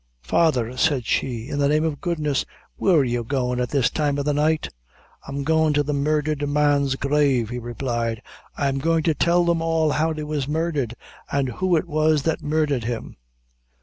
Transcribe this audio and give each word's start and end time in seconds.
"Father," 0.23 0.75
said 0.77 1.05
she, 1.05 1.47
"in 1.47 1.59
the 1.59 1.67
name 1.67 1.83
of 1.83 2.01
goodness, 2.01 2.43
where 2.75 2.95
are 2.95 3.03
you 3.03 3.23
goin' 3.23 3.59
at 3.59 3.69
this 3.69 3.91
time 3.91 4.17
o' 4.17 4.23
the 4.23 4.33
night?" 4.33 4.67
"I'm 5.27 5.43
goin' 5.43 5.73
to 5.73 5.83
the 5.83 5.93
murdhered 5.93 6.49
man's 6.49 6.95
grave," 6.95 7.49
he 7.51 7.59
replied, 7.59 8.23
"I'm 8.57 8.79
goin' 8.79 9.03
to 9.03 9.13
toll 9.13 9.45
them 9.45 9.61
all 9.61 9.91
how 9.91 10.11
he 10.15 10.23
was 10.23 10.47
murdhered, 10.47 10.95
an' 11.31 11.45
who 11.45 11.75
it 11.75 11.87
was 11.87 12.23
that 12.23 12.41
murdhered 12.41 12.85
him." 12.85 13.17